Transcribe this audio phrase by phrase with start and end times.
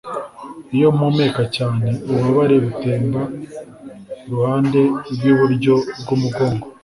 [0.75, 3.21] Iyo mpumeka cyane, ububabare butemba
[4.21, 4.81] kuruhande
[5.13, 6.65] rwiburyo bwumugongo.